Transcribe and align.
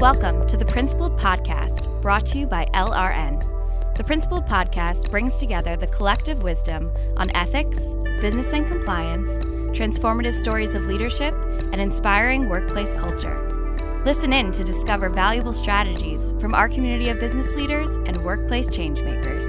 Welcome 0.00 0.46
to 0.48 0.58
the 0.58 0.64
Principled 0.66 1.18
Podcast, 1.18 2.02
brought 2.02 2.26
to 2.26 2.38
you 2.38 2.46
by 2.46 2.66
LRN. 2.74 3.96
The 3.96 4.04
Principled 4.04 4.44
Podcast 4.44 5.10
brings 5.10 5.38
together 5.38 5.74
the 5.74 5.86
collective 5.86 6.42
wisdom 6.42 6.92
on 7.16 7.34
ethics, 7.34 7.94
business 8.20 8.52
and 8.52 8.68
compliance, 8.68 9.30
transformative 9.74 10.34
stories 10.34 10.74
of 10.74 10.84
leadership, 10.84 11.32
and 11.72 11.80
inspiring 11.80 12.46
workplace 12.46 12.92
culture. 12.92 14.02
Listen 14.04 14.34
in 14.34 14.52
to 14.52 14.62
discover 14.62 15.08
valuable 15.08 15.54
strategies 15.54 16.34
from 16.38 16.54
our 16.54 16.68
community 16.68 17.08
of 17.08 17.18
business 17.18 17.56
leaders 17.56 17.88
and 18.06 18.18
workplace 18.18 18.68
changemakers. 18.68 19.46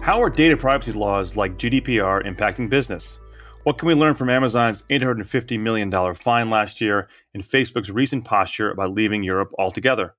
How 0.00 0.22
are 0.22 0.30
data 0.30 0.56
privacy 0.56 0.92
laws 0.92 1.34
like 1.34 1.58
GDPR 1.58 2.24
impacting 2.24 2.70
business? 2.70 3.18
What 3.62 3.76
can 3.76 3.88
we 3.88 3.94
learn 3.94 4.14
from 4.14 4.30
Amazon's 4.30 4.84
$850 4.88 5.60
million 5.60 5.92
fine 6.14 6.48
last 6.48 6.80
year 6.80 7.08
and 7.34 7.42
Facebook's 7.42 7.90
recent 7.90 8.24
posture 8.24 8.70
about 8.70 8.94
leaving 8.94 9.22
Europe 9.22 9.52
altogether? 9.58 10.14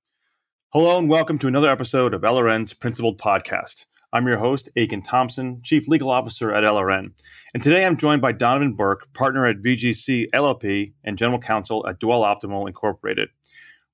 Hello 0.70 1.00
and 1.00 1.10
welcome 1.10 1.40
to 1.40 1.48
another 1.48 1.72
episode 1.72 2.14
of 2.14 2.22
LRN's 2.22 2.76
Principled 2.76 3.18
Podcast. 3.18 3.86
I'm 4.14 4.28
your 4.28 4.38
host, 4.38 4.70
Aiken 4.76 5.02
Thompson, 5.02 5.62
Chief 5.64 5.88
Legal 5.88 6.12
Officer 6.12 6.54
at 6.54 6.64
LRN. 6.64 7.14
And 7.56 7.64
today 7.64 7.84
I'm 7.84 7.98
joined 7.98 8.22
by 8.22 8.32
Donovan 8.32 8.76
Burke, 8.76 9.12
partner 9.12 9.48
at 9.48 9.64
VGC 9.64 10.28
LLP 10.36 10.94
and 11.04 11.18
General 11.18 11.40
Counsel 11.40 11.84
at 11.88 12.00
Dwell 12.00 12.22
Optimal 12.22 12.68
Incorporated. 12.68 13.30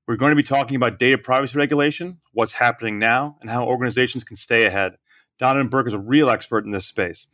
We're 0.10 0.18
going 0.18 0.32
to 0.32 0.36
be 0.36 0.44
talking 0.44 0.76
about 0.76 1.00
data 1.00 1.18
privacy 1.18 1.58
regulation, 1.58 2.20
what's 2.34 2.56
happening 2.56 3.00
now, 3.00 3.38
and 3.40 3.50
how 3.50 3.66
organizations 3.66 4.26
can 4.26 4.36
stay 4.36 4.66
ahead. 4.66 4.98
Donovan 5.40 5.70
Burke 5.70 5.88
is 5.88 5.94
a 5.94 6.00
real 6.00 6.30
expert 6.30 6.66
in 6.66 6.72
this 6.72 6.86
space. 6.86 7.28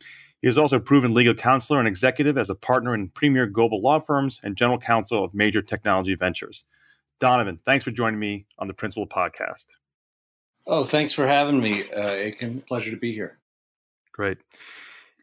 He 0.44 0.50
is 0.50 0.58
also 0.58 0.76
a 0.76 0.80
proven 0.80 1.14
legal 1.14 1.32
counselor 1.32 1.78
and 1.78 1.88
executive 1.88 2.36
as 2.36 2.50
a 2.50 2.54
partner 2.54 2.92
in 2.94 3.08
premier 3.08 3.46
global 3.46 3.80
law 3.80 3.98
firms 3.98 4.40
and 4.44 4.58
general 4.58 4.76
counsel 4.76 5.24
of 5.24 5.32
major 5.32 5.62
technology 5.62 6.14
ventures. 6.14 6.66
Donovan, 7.18 7.60
thanks 7.64 7.82
for 7.82 7.92
joining 7.92 8.20
me 8.20 8.44
on 8.58 8.66
the 8.66 8.74
Principled 8.74 9.08
Podcast. 9.08 9.64
Oh, 10.66 10.84
thanks 10.84 11.14
for 11.14 11.26
having 11.26 11.62
me, 11.62 11.84
uh, 11.96 12.10
Aiken. 12.10 12.60
Pleasure 12.60 12.90
to 12.90 12.98
be 12.98 13.10
here. 13.10 13.38
Great. 14.12 14.36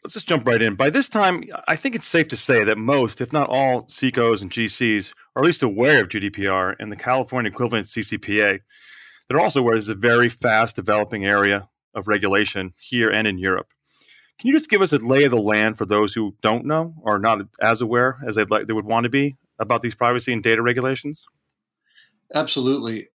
Let's 0.03 0.15
just 0.15 0.27
jump 0.27 0.47
right 0.47 0.59
in. 0.59 0.73
By 0.73 0.89
this 0.89 1.07
time, 1.07 1.43
I 1.67 1.75
think 1.75 1.93
it's 1.93 2.07
safe 2.07 2.27
to 2.29 2.35
say 2.35 2.63
that 2.63 2.79
most, 2.79 3.21
if 3.21 3.31
not 3.31 3.47
all, 3.47 3.83
CECOs 3.83 4.41
and 4.41 4.49
GCs 4.49 5.13
are 5.35 5.43
at 5.43 5.45
least 5.45 5.61
aware 5.61 6.01
of 6.01 6.09
GDPR 6.09 6.75
and 6.79 6.91
the 6.91 6.95
California 6.95 7.51
equivalent 7.51 7.85
CCPA. 7.85 8.61
They're 9.27 9.39
also 9.39 9.59
aware 9.59 9.75
this 9.75 9.83
is 9.83 9.89
a 9.89 9.93
very 9.93 10.29
fast 10.29 10.75
developing 10.75 11.25
area 11.25 11.69
of 11.93 12.07
regulation 12.07 12.73
here 12.79 13.11
and 13.11 13.27
in 13.27 13.37
Europe. 13.37 13.67
Can 14.41 14.47
you 14.47 14.57
just 14.57 14.71
give 14.71 14.81
us 14.81 14.91
a 14.91 14.97
lay 14.97 15.23
of 15.23 15.31
the 15.31 15.39
land 15.39 15.77
for 15.77 15.85
those 15.85 16.15
who 16.15 16.35
don't 16.41 16.65
know 16.65 16.95
or 17.03 17.19
not 17.19 17.41
as 17.61 17.79
aware 17.79 18.17
as 18.25 18.33
they'd 18.33 18.49
like 18.49 18.65
they 18.65 18.73
would 18.73 18.85
want 18.85 19.03
to 19.03 19.09
be 19.09 19.37
about 19.59 19.83
these 19.83 19.93
privacy 19.93 20.33
and 20.33 20.41
data 20.41 20.63
regulations? 20.63 21.27
Absolutely. 22.33 23.09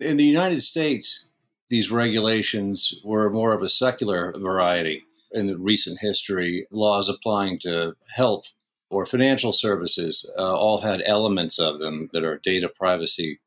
In 0.00 0.16
the 0.16 0.24
United 0.24 0.62
States, 0.62 1.28
these 1.70 1.92
regulations 1.92 2.92
were 3.04 3.30
more 3.30 3.52
of 3.52 3.62
a 3.62 3.66
sectoral 3.66 4.36
variety 4.42 5.04
in 5.30 5.46
the 5.46 5.56
recent 5.56 6.00
history. 6.00 6.66
Laws 6.72 7.08
applying 7.08 7.60
to 7.60 7.94
health 8.16 8.52
or 8.90 9.06
financial 9.06 9.52
services 9.52 10.28
uh, 10.36 10.56
all 10.56 10.80
had 10.80 11.02
elements 11.06 11.60
of 11.60 11.78
them 11.78 12.08
that 12.12 12.24
are 12.24 12.40
data 12.42 12.68
privacy 12.68 13.38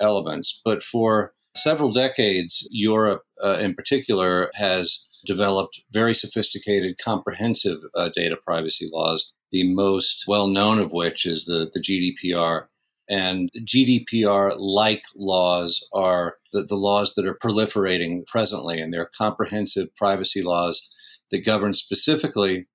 elements. 0.00 0.60
But 0.64 0.84
for 0.84 1.34
several 1.56 1.90
decades, 1.90 2.64
Europe 2.70 3.24
uh, 3.42 3.58
in 3.58 3.74
particular 3.74 4.52
has 4.54 5.08
developed 5.26 5.80
very 5.90 6.14
sophisticated, 6.14 6.96
comprehensive 7.02 7.78
uh, 7.94 8.10
data 8.14 8.36
privacy 8.36 8.88
laws, 8.92 9.34
the 9.52 9.72
most 9.74 10.24
well 10.26 10.46
known 10.46 10.78
of 10.78 10.92
which 10.92 11.26
is 11.26 11.44
the, 11.46 11.70
the 11.72 11.80
GDPR. 11.80 12.66
And 13.08 13.50
GDPR 13.60 14.56
like 14.58 15.02
laws 15.14 15.86
are 15.92 16.36
the, 16.52 16.62
the 16.62 16.74
laws 16.74 17.14
that 17.14 17.26
are 17.26 17.38
proliferating 17.42 18.26
presently, 18.26 18.80
and 18.80 18.92
they're 18.92 19.10
comprehensive 19.16 19.94
privacy 19.96 20.42
laws 20.42 20.88
that 21.30 21.44
govern 21.44 21.74
specifically 21.74 22.66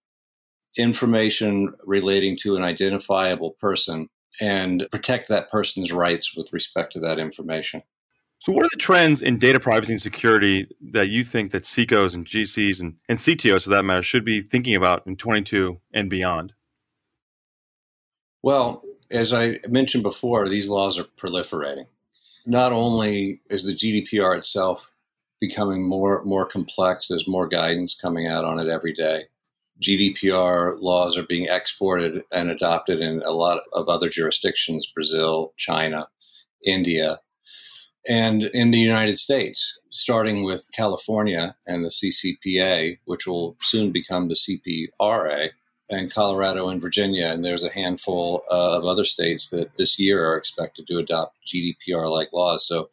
information 0.78 1.74
relating 1.86 2.38
to 2.42 2.56
an 2.56 2.64
identifiable 2.64 3.56
person 3.60 4.08
and 4.40 4.88
protect 4.92 5.28
that 5.28 5.52
person's 5.52 5.92
rights 5.92 6.36
with 6.36 6.54
respect 6.54 6.94
to 6.94 7.00
that 7.00 7.20
information. 7.20 7.84
So, 8.42 8.52
what 8.52 8.66
are 8.66 8.70
the 8.72 8.78
trends 8.78 9.22
in 9.22 9.38
data 9.38 9.60
privacy 9.60 9.94
and 9.94 10.02
security 10.02 10.68
that 10.82 11.10
you 11.10 11.24
think 11.24 11.52
that 11.52 11.62
CECOs 11.62 12.16
and 12.16 12.26
GCs 12.26 12.80
and, 12.80 12.96
and 13.08 13.20
CTOs, 13.20 13.66
for 13.66 13.70
that 13.70 13.86
matter, 13.86 14.02
should 14.02 14.26
be 14.26 14.42
thinking 14.42 14.74
about 14.74 15.06
in 15.06 15.16
22 15.16 15.80
and 15.94 16.10
beyond? 16.10 16.54
Well, 18.42 18.82
as 19.12 19.32
I 19.32 19.60
mentioned 19.70 20.02
before, 20.02 20.50
these 20.50 20.70
laws 20.70 20.98
are 20.98 21.04
proliferating. 21.04 21.86
Not 22.48 22.72
only 22.72 23.42
is 23.52 23.64
the 23.64 23.76
GDPR 23.76 24.36
itself 24.36 24.90
becoming 25.40 25.88
more 25.88 26.24
more 26.26 26.48
complex, 26.48 27.10
there's 27.10 27.28
more 27.28 27.48
guidance 27.48 27.94
coming 27.94 28.26
out 28.26 28.44
on 28.44 28.58
it 28.58 28.68
every 28.68 28.94
day. 28.94 29.26
GDPR 29.84 30.82
laws 30.82 31.16
are 31.16 31.28
being 31.28 31.48
exported 31.48 32.24
and 32.32 32.50
adopted 32.50 33.02
in 33.02 33.22
a 33.22 33.32
lot 33.32 33.62
of 33.74 33.88
other 33.88 34.10
jurisdictions, 34.10 34.88
Brazil, 34.88 35.54
China, 35.58 36.08
India 36.66 37.20
and 38.08 38.44
in 38.44 38.72
the 38.72 38.80
United 38.80 39.18
States, 39.18 39.80
starting 39.90 40.44
with 40.44 40.66
California 40.76 41.56
and 41.68 41.86
the 41.86 41.90
CCPA, 41.90 42.98
which 43.06 43.28
will 43.28 43.58
soon 43.62 43.92
become 43.92 44.28
the 44.28 44.36
CPRA, 44.36 45.50
and 45.92 46.12
Colorado 46.12 46.70
and 46.70 46.82
Virginia. 46.82 47.28
And 47.28 47.44
there's 47.44 47.64
a 47.64 47.74
handful 47.74 48.44
of 48.50 48.86
other 48.86 49.06
states 49.06 49.50
that 49.50 49.76
this 49.78 50.00
year 50.00 50.26
are 50.26 50.38
expected 50.38 50.88
to 50.88 50.98
adopt 50.98 51.38
GDPR 51.46 52.10
like 52.10 52.32
laws. 52.34 52.66
So 52.66 52.88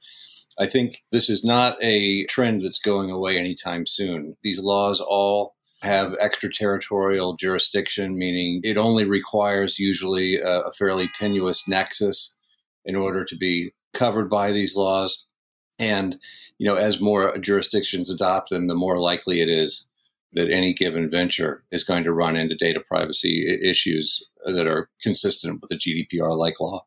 I 0.59 0.67
think 0.67 1.05
this 1.13 1.31
is 1.31 1.45
not 1.45 1.79
a 1.81 2.25
trend 2.27 2.63
that's 2.63 2.81
going 2.81 3.11
away 3.11 3.39
anytime 3.39 3.87
soon. 3.87 4.37
These 4.43 4.61
laws 4.61 5.01
all 5.01 5.55
have 5.83 6.15
extraterritorial 6.15 7.37
jurisdiction, 7.37 8.19
meaning 8.19 8.61
it 8.65 8.77
only 8.77 9.05
requires 9.05 9.79
usually 9.79 10.37
a, 10.37 10.63
a 10.63 10.73
fairly 10.73 11.09
tenuous 11.15 11.69
nexus 11.69 12.37
in 12.85 12.97
order 12.97 13.25
to 13.25 13.37
be 13.37 13.71
covered 13.95 14.29
by 14.31 14.53
these 14.53 14.77
laws. 14.77 15.25
And, 15.79 16.19
you 16.59 16.67
know, 16.67 16.75
as 16.75 17.01
more 17.01 17.39
jurisdictions 17.39 18.11
adopt 18.11 18.51
them, 18.51 18.67
the 18.67 18.75
more 18.75 18.99
likely 18.99 19.41
it 19.41 19.49
is 19.49 19.87
that 20.33 20.51
any 20.51 20.73
given 20.73 21.11
venture 21.11 21.65
is 21.71 21.85
going 21.85 22.05
to 22.05 22.13
run 22.13 22.37
into 22.37 22.55
data 22.55 22.81
privacy 22.81 23.59
issues 23.63 24.23
that 24.45 24.67
are 24.67 24.91
consistent 25.03 25.61
with 25.61 25.71
the 25.71 25.77
GDPR 25.77 26.37
like 26.37 26.61
law. 26.61 26.85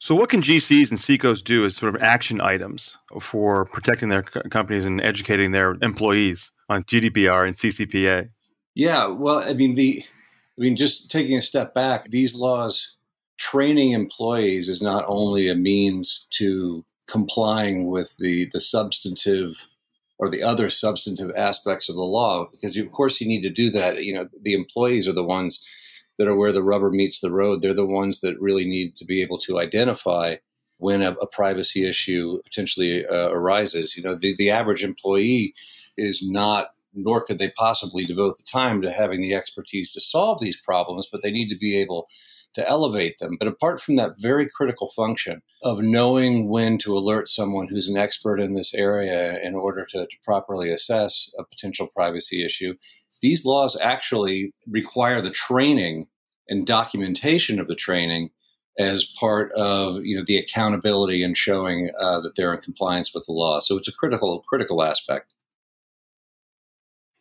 So, 0.00 0.14
what 0.14 0.28
can 0.28 0.42
GCs 0.42 0.90
and 0.90 0.98
CECOs 0.98 1.42
do 1.42 1.64
as 1.64 1.76
sort 1.76 1.92
of 1.94 2.00
action 2.00 2.40
items 2.40 2.96
for 3.20 3.64
protecting 3.64 4.10
their 4.10 4.22
companies 4.22 4.86
and 4.86 5.02
educating 5.02 5.50
their 5.50 5.76
employees 5.82 6.52
on 6.68 6.84
GDPR 6.84 7.46
and 7.46 7.56
CCPA? 7.56 8.30
Yeah, 8.76 9.06
well, 9.06 9.38
I 9.38 9.54
mean, 9.54 9.74
the, 9.74 10.04
I 10.06 10.60
mean, 10.60 10.76
just 10.76 11.10
taking 11.10 11.36
a 11.36 11.40
step 11.40 11.74
back, 11.74 12.10
these 12.10 12.36
laws 12.36 12.96
training 13.38 13.92
employees 13.92 14.68
is 14.68 14.82
not 14.82 15.04
only 15.08 15.48
a 15.48 15.54
means 15.54 16.26
to 16.30 16.84
complying 17.06 17.88
with 17.88 18.16
the, 18.18 18.48
the 18.52 18.60
substantive 18.60 19.66
or 20.18 20.28
the 20.28 20.42
other 20.42 20.68
substantive 20.68 21.30
aspects 21.36 21.88
of 21.88 21.94
the 21.94 22.02
law, 22.02 22.48
because 22.50 22.76
you, 22.76 22.84
of 22.84 22.92
course 22.92 23.20
you 23.20 23.28
need 23.28 23.42
to 23.42 23.50
do 23.50 23.70
that. 23.70 24.04
You 24.04 24.14
know, 24.14 24.28
the 24.42 24.54
employees 24.54 25.06
are 25.08 25.12
the 25.12 25.24
ones 25.24 25.64
that 26.18 26.26
are 26.26 26.36
where 26.36 26.52
the 26.52 26.62
rubber 26.62 26.90
meets 26.90 27.20
the 27.20 27.30
road. 27.30 27.62
They're 27.62 27.72
the 27.72 27.86
ones 27.86 28.20
that 28.20 28.40
really 28.40 28.64
need 28.64 28.96
to 28.96 29.04
be 29.04 29.22
able 29.22 29.38
to 29.38 29.60
identify 29.60 30.36
when 30.78 31.02
a, 31.02 31.12
a 31.12 31.26
privacy 31.26 31.88
issue 31.88 32.40
potentially 32.42 33.06
uh, 33.06 33.30
arises. 33.30 33.96
You 33.96 34.02
know, 34.02 34.16
the, 34.16 34.34
the 34.36 34.50
average 34.50 34.82
employee 34.82 35.54
is 35.96 36.20
not 36.22 36.68
nor 36.94 37.22
could 37.22 37.38
they 37.38 37.50
possibly 37.50 38.04
devote 38.04 38.36
the 38.36 38.42
time 38.42 38.82
to 38.82 38.90
having 38.90 39.22
the 39.22 39.34
expertise 39.34 39.92
to 39.92 40.00
solve 40.00 40.40
these 40.40 40.60
problems, 40.60 41.06
but 41.10 41.22
they 41.22 41.30
need 41.30 41.48
to 41.48 41.56
be 41.56 41.76
able 41.76 42.08
to 42.54 42.68
elevate 42.68 43.18
them. 43.20 43.36
But 43.38 43.48
apart 43.48 43.80
from 43.80 43.96
that 43.96 44.18
very 44.18 44.48
critical 44.48 44.88
function 44.88 45.42
of 45.62 45.80
knowing 45.80 46.48
when 46.48 46.78
to 46.78 46.96
alert 46.96 47.28
someone 47.28 47.68
who's 47.68 47.88
an 47.88 47.96
expert 47.96 48.40
in 48.40 48.54
this 48.54 48.74
area 48.74 49.38
in 49.40 49.54
order 49.54 49.86
to, 49.90 50.06
to 50.06 50.16
properly 50.24 50.70
assess 50.70 51.30
a 51.38 51.44
potential 51.44 51.88
privacy 51.94 52.44
issue, 52.44 52.74
these 53.22 53.44
laws 53.44 53.78
actually 53.80 54.52
require 54.66 55.20
the 55.20 55.30
training 55.30 56.06
and 56.48 56.66
documentation 56.66 57.58
of 57.58 57.68
the 57.68 57.74
training 57.74 58.30
as 58.78 59.04
part 59.18 59.50
of 59.52 60.04
you 60.04 60.16
know 60.16 60.22
the 60.24 60.38
accountability 60.38 61.22
and 61.24 61.36
showing 61.36 61.90
uh, 61.98 62.20
that 62.20 62.36
they're 62.36 62.54
in 62.54 62.60
compliance 62.60 63.12
with 63.12 63.26
the 63.26 63.32
law. 63.32 63.60
So 63.60 63.76
it's 63.76 63.88
a 63.88 63.92
critical 63.92 64.44
critical 64.48 64.82
aspect. 64.82 65.34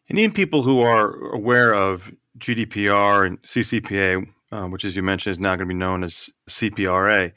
And 0.10 0.18
even 0.20 0.34
people 0.34 0.62
who 0.62 0.80
are 0.80 1.16
aware 1.34 1.74
of 1.74 2.14
GDPR 2.40 3.26
and 3.26 3.42
CCPA 3.42 4.28
um, 4.52 4.72
which, 4.72 4.86
as 4.86 4.96
you 4.96 5.04
mentioned, 5.04 5.32
is 5.32 5.40
now 5.40 5.50
going 5.50 5.60
to 5.60 5.66
be 5.66 5.74
known 5.74 6.04
as 6.04 6.30
CPRA. 6.50 7.34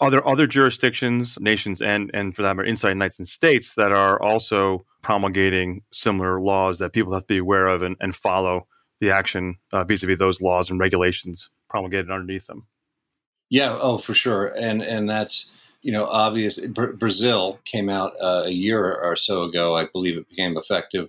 Are 0.00 0.10
there 0.10 0.26
other 0.28 0.46
jurisdictions, 0.46 1.38
nations, 1.40 1.82
and 1.82 2.10
and 2.14 2.36
for 2.36 2.42
that 2.42 2.56
matter, 2.56 2.68
inside 2.68 2.90
United 2.90 3.18
and 3.18 3.28
states 3.28 3.74
that 3.74 3.90
are 3.90 4.20
also 4.22 4.84
promulgating 5.02 5.82
similar 5.92 6.40
laws 6.40 6.78
that 6.78 6.92
people 6.92 7.12
have 7.12 7.22
to 7.22 7.34
be 7.34 7.38
aware 7.38 7.66
of 7.66 7.82
and, 7.82 7.96
and 8.00 8.14
follow 8.14 8.68
the 9.00 9.10
action 9.10 9.56
uh, 9.72 9.82
vis-a-vis 9.82 10.20
those 10.20 10.40
laws 10.40 10.70
and 10.70 10.78
regulations 10.78 11.50
promulgated 11.68 12.10
underneath 12.12 12.46
them? 12.46 12.68
Yeah, 13.50 13.76
oh, 13.80 13.98
for 13.98 14.14
sure, 14.14 14.54
and 14.56 14.82
and 14.82 15.10
that's 15.10 15.50
you 15.82 15.90
know 15.90 16.06
obvious. 16.06 16.58
Br- 16.60 16.92
Brazil 16.92 17.58
came 17.64 17.88
out 17.88 18.12
uh, 18.22 18.44
a 18.46 18.50
year 18.50 18.94
or 18.94 19.16
so 19.16 19.42
ago, 19.42 19.76
I 19.76 19.86
believe 19.86 20.16
it 20.16 20.28
became 20.28 20.56
effective 20.56 21.08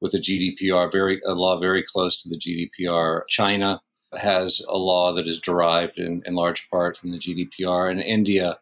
with 0.00 0.12
the 0.12 0.20
GDPR, 0.20 0.90
very 0.90 1.20
a 1.26 1.34
law 1.34 1.58
very 1.58 1.82
close 1.82 2.22
to 2.22 2.28
the 2.28 2.38
GDPR. 2.38 3.22
China 3.28 3.80
has 4.16 4.60
a 4.68 4.76
law 4.76 5.12
that 5.12 5.26
is 5.26 5.38
derived 5.38 5.98
in, 5.98 6.22
in 6.26 6.34
large 6.34 6.68
part 6.70 6.96
from 6.96 7.10
the 7.10 7.18
GDPR, 7.18 7.90
and 7.90 8.00
India 8.00 8.58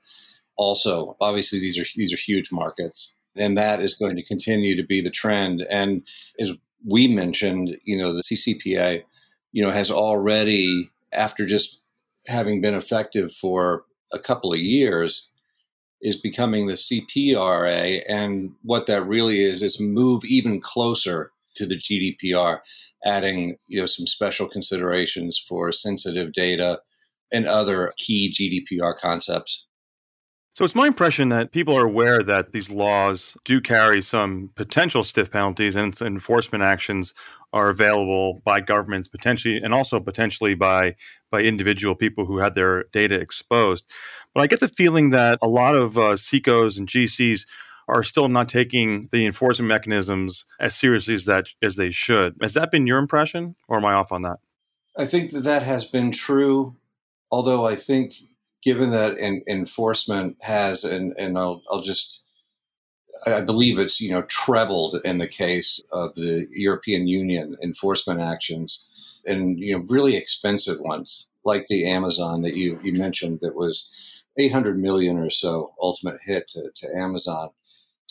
also. 0.57 1.17
Obviously, 1.21 1.59
these 1.59 1.79
are 1.79 1.87
these 1.97 2.13
are 2.13 2.17
huge 2.17 2.51
markets, 2.53 3.15
and 3.37 3.57
that 3.57 3.81
is 3.81 3.95
going 3.95 4.17
to 4.17 4.25
continue 4.25 4.77
to 4.77 4.87
be 4.87 5.01
the 5.01 5.11
trend. 5.11 5.67
And 5.71 6.07
as 6.39 6.53
we 6.85 7.09
mentioned, 7.09 7.77
you 7.85 7.97
know, 7.97 8.13
the 8.13 8.23
CCPA, 8.23 9.05
you 9.53 9.63
know, 9.65 9.71
has 9.71 9.91
already 9.91 10.91
after 11.13 11.47
just 11.47 11.81
having 12.27 12.61
been 12.61 12.75
effective 12.75 13.33
for 13.33 13.85
a 14.13 14.19
couple 14.19 14.53
of 14.53 14.59
years 14.59 15.31
is 16.01 16.17
becoming 16.17 16.67
the 16.67 16.75
CPRA. 16.75 18.03
And 18.09 18.55
what 18.63 18.87
that 18.87 19.07
really 19.07 19.41
is, 19.41 19.63
is 19.63 19.81
move 19.81 20.25
even 20.25 20.61
closer 20.61 21.31
to 21.57 21.67
the 21.67 21.77
GDPR, 21.77 22.59
adding, 23.05 23.57
you 23.67 23.81
know, 23.81 23.87
some 23.87 24.07
special 24.07 24.49
considerations 24.49 25.43
for 25.49 25.73
sensitive 25.73 26.33
data 26.33 26.81
and 27.33 27.47
other 27.47 27.93
key 27.97 28.33
GDPR 28.33 28.97
concepts. 28.97 29.67
So 30.55 30.67
it's 30.67 30.75
my 30.75 30.87
impression 30.87 31.31
that 31.31 31.53
people 31.53 31.75
are 31.77 31.87
aware 31.87 32.23
that 32.23 32.53
these 32.53 32.69
laws 32.69 33.35
do 33.47 33.59
carry 33.59 34.03
some 34.03 34.51
potential 34.55 35.03
stiff 35.03 35.31
penalties 35.31 35.77
and 35.77 35.99
enforcement 36.03 36.63
actions 36.63 37.15
are 37.55 37.71
available 37.71 38.43
by 38.45 38.61
governments 38.61 39.09
potentially 39.09 39.57
and 39.57 39.73
also 39.73 39.99
potentially 39.99 40.55
by 40.55 40.95
by 41.31 41.41
individual 41.41 41.95
people 41.95 42.27
who 42.27 42.39
had 42.39 42.55
their 42.55 42.85
data 42.93 43.15
exposed. 43.15 43.91
But 44.35 44.43
I 44.43 44.47
get 44.47 44.61
the 44.61 44.69
feeling 44.69 45.11
that 45.11 45.39
a 45.41 45.49
lot 45.49 45.75
of 45.75 45.97
uh, 45.97 46.17
CECOs 46.17 46.77
and 46.77 46.87
GCs 46.87 47.47
are 47.93 48.03
still 48.03 48.29
not 48.29 48.49
taking 48.49 49.09
the 49.12 49.27
enforcement 49.27 49.69
mechanisms 49.69 50.44
as 50.59 50.75
seriously 50.75 51.15
as 51.15 51.27
that 51.27 51.47
as 51.62 51.77
they 51.77 51.91
should. 51.91 52.37
Has 52.41 52.55
that 52.55 52.71
been 52.71 52.87
your 52.87 52.99
impression, 52.99 53.55
or 53.69 53.77
am 53.77 53.85
I 53.85 53.93
off 53.93 54.12
on 54.12 54.23
that? 54.23 54.39
I 54.97 55.06
think 55.06 55.31
that 55.33 55.41
that 55.41 55.62
has 55.62 55.85
been 55.85 56.11
true. 56.11 56.77
Although 57.31 57.67
I 57.67 57.77
think, 57.77 58.15
given 58.62 58.91
that 58.91 59.19
in, 59.19 59.43
enforcement 59.49 60.37
has, 60.43 60.85
and 60.85 61.15
and 61.19 61.37
I'll, 61.37 61.62
I'll 61.71 61.83
just 61.83 62.25
I 63.27 63.41
believe 63.43 63.79
it's 63.79 64.00
you 64.00 64.11
know 64.11 64.23
trebled 64.23 64.97
in 65.05 65.19
the 65.19 65.29
case 65.29 65.83
of 65.93 66.15
the 66.15 66.47
European 66.50 67.06
Union 67.06 67.56
enforcement 67.62 68.21
actions, 68.21 68.89
and 69.27 69.59
you 69.59 69.77
know 69.77 69.85
really 69.89 70.17
expensive 70.17 70.81
ones 70.81 71.27
like 71.44 71.67
the 71.69 71.87
Amazon 71.87 72.43
that 72.43 72.56
you 72.56 72.79
you 72.83 72.93
mentioned 72.94 73.41
that 73.41 73.55
was 73.55 73.91
800 74.39 74.79
million 74.79 75.19
or 75.19 75.31
so 75.31 75.73
ultimate 75.81 76.19
hit 76.25 76.49
to, 76.49 76.71
to 76.77 76.89
Amazon. 76.97 77.50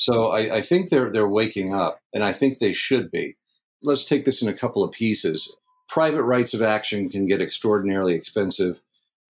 So 0.01 0.29
I, 0.29 0.55
I 0.55 0.61
think 0.61 0.89
they're 0.89 1.11
they're 1.11 1.27
waking 1.27 1.75
up, 1.75 1.99
and 2.11 2.23
I 2.23 2.33
think 2.33 2.57
they 2.57 2.73
should 2.73 3.11
be. 3.11 3.35
Let's 3.83 4.03
take 4.03 4.25
this 4.25 4.41
in 4.41 4.47
a 4.47 4.53
couple 4.53 4.83
of 4.83 4.91
pieces. 4.91 5.55
Private 5.87 6.23
rights 6.23 6.55
of 6.55 6.63
action 6.63 7.07
can 7.07 7.27
get 7.27 7.39
extraordinarily 7.39 8.15
expensive. 8.15 8.81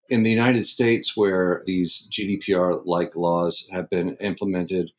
In 0.07 0.23
the 0.23 0.31
United 0.31 0.65
States, 0.65 1.17
where 1.17 1.61
these 1.65 2.07
GDPR 2.09 2.83
like 2.85 3.17
laws 3.17 3.67
have 3.73 3.89
been 3.89 4.15
implemented, 4.21 4.93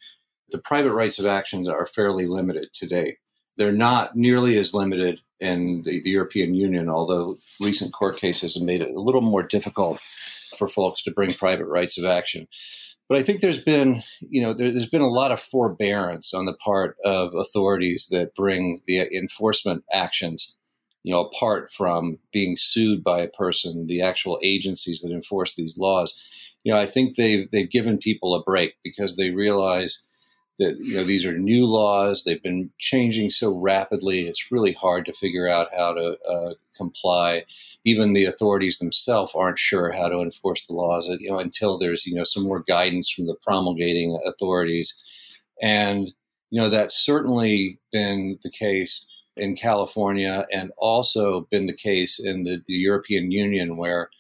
the 0.50 0.58
private 0.58 0.92
rights 0.92 1.18
of 1.18 1.24
actions 1.24 1.70
are 1.70 1.86
fairly 1.86 2.26
limited 2.26 2.68
today. 2.74 3.16
They're 3.56 3.72
not 3.72 4.14
nearly 4.14 4.58
as 4.58 4.74
limited 4.74 5.22
in 5.40 5.80
the, 5.82 6.02
the, 6.02 6.10
European 6.10 6.54
Union, 6.54 6.90
although 6.90 7.38
recent 7.62 7.94
court 7.94 8.18
cases 8.18 8.56
have 8.56 8.62
made 8.62 8.82
it 8.82 8.94
a 8.94 9.00
little 9.00 9.22
more 9.22 9.42
difficult 9.42 10.02
for 10.58 10.68
folks 10.68 11.02
to 11.04 11.10
bring 11.10 11.32
private 11.32 11.66
rights 11.66 11.96
of 11.96 12.04
action. 12.04 12.46
But 13.12 13.18
I 13.18 13.24
think 13.24 13.42
there's 13.42 13.62
been, 13.62 14.02
you 14.20 14.40
know, 14.40 14.54
there, 14.54 14.72
has 14.72 14.86
been 14.86 15.02
a 15.02 15.06
lot 15.06 15.32
of 15.32 15.38
forbearance 15.38 16.32
on 16.32 16.46
the 16.46 16.54
part 16.54 16.96
of 17.04 17.34
authorities 17.34 18.08
that 18.10 18.34
bring 18.34 18.80
the 18.86 19.00
enforcement 19.14 19.84
actions, 19.92 20.56
you 21.02 21.12
know, 21.12 21.20
apart 21.20 21.70
from 21.70 22.16
being 22.32 22.56
sued 22.58 23.04
by 23.04 23.20
a 23.20 23.28
person, 23.28 23.86
the 23.86 24.00
actual 24.00 24.40
agencies 24.42 25.02
that 25.02 25.12
enforce 25.12 25.56
these 25.56 25.76
laws. 25.76 26.14
You 26.64 26.72
know, 26.72 26.80
I 26.80 26.86
think 26.86 27.16
they've 27.16 27.50
they've 27.50 27.70
given 27.70 27.98
people 27.98 28.34
a 28.34 28.42
break 28.42 28.76
because 28.82 29.16
they 29.16 29.28
realize 29.28 30.02
that 30.62 30.76
you 30.80 30.94
know 30.94 31.04
these 31.04 31.26
are 31.26 31.36
new 31.36 31.66
laws. 31.66 32.24
They've 32.24 32.42
been 32.42 32.70
changing 32.78 33.30
so 33.30 33.56
rapidly 33.56 34.22
it's 34.22 34.50
really 34.50 34.72
hard 34.72 35.04
to 35.06 35.12
figure 35.12 35.48
out 35.48 35.68
how 35.76 35.92
to 35.94 36.16
uh, 36.28 36.54
comply. 36.76 37.44
Even 37.84 38.12
the 38.12 38.24
authorities 38.24 38.78
themselves 38.78 39.32
aren't 39.34 39.58
sure 39.58 39.92
how 39.92 40.08
to 40.08 40.18
enforce 40.18 40.66
the 40.66 40.74
laws 40.74 41.08
you 41.20 41.30
know 41.30 41.38
until 41.38 41.78
there's 41.78 42.06
you 42.06 42.14
know 42.14 42.24
some 42.24 42.44
more 42.44 42.60
guidance 42.60 43.10
from 43.10 43.26
the 43.26 43.36
promulgating 43.46 44.18
authorities. 44.26 44.94
And 45.60 46.12
you 46.50 46.60
know 46.60 46.68
that's 46.68 46.96
certainly 46.96 47.78
been 47.92 48.38
the 48.42 48.50
case 48.50 49.06
in 49.36 49.56
California 49.56 50.46
and 50.52 50.72
also 50.76 51.42
been 51.50 51.66
the 51.66 51.76
case 51.76 52.18
in 52.18 52.42
the, 52.42 52.62
the 52.66 52.74
European 52.74 53.30
Union 53.30 53.76
where 53.76 54.10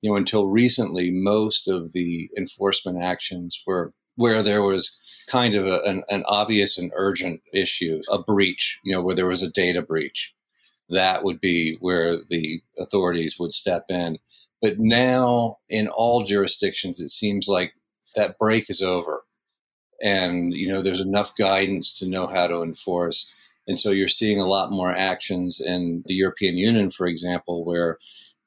you 0.00 0.10
know 0.10 0.16
until 0.16 0.46
recently 0.46 1.10
most 1.10 1.68
of 1.68 1.92
the 1.92 2.30
enforcement 2.36 3.02
actions 3.02 3.62
were 3.66 3.92
where 4.16 4.42
there 4.42 4.62
was 4.62 4.98
kind 5.28 5.54
of 5.54 5.66
a, 5.66 5.80
an, 5.82 6.02
an 6.08 6.24
obvious 6.26 6.78
and 6.78 6.92
urgent 6.94 7.40
issue, 7.52 8.02
a 8.10 8.18
breach, 8.18 8.78
you 8.84 8.92
know, 8.92 9.02
where 9.02 9.14
there 9.14 9.26
was 9.26 9.42
a 9.42 9.50
data 9.50 9.82
breach. 9.82 10.32
That 10.88 11.24
would 11.24 11.40
be 11.40 11.76
where 11.80 12.16
the 12.16 12.62
authorities 12.78 13.38
would 13.38 13.54
step 13.54 13.86
in. 13.88 14.18
But 14.60 14.78
now, 14.78 15.58
in 15.68 15.88
all 15.88 16.24
jurisdictions, 16.24 17.00
it 17.00 17.10
seems 17.10 17.48
like 17.48 17.74
that 18.14 18.38
break 18.38 18.70
is 18.70 18.82
over. 18.82 19.22
And, 20.02 20.52
you 20.52 20.68
know, 20.68 20.82
there's 20.82 21.00
enough 21.00 21.34
guidance 21.36 21.92
to 21.98 22.08
know 22.08 22.26
how 22.26 22.46
to 22.46 22.62
enforce. 22.62 23.32
And 23.66 23.78
so 23.78 23.90
you're 23.90 24.08
seeing 24.08 24.40
a 24.40 24.46
lot 24.46 24.70
more 24.70 24.92
actions 24.92 25.60
in 25.60 26.02
the 26.06 26.14
European 26.14 26.56
Union, 26.56 26.90
for 26.90 27.06
example, 27.06 27.64
where 27.64 27.98